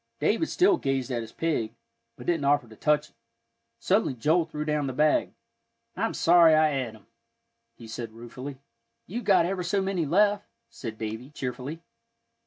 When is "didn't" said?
2.25-2.43